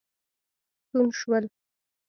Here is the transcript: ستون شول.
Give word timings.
ستون 0.85 1.07
شول. 1.17 1.45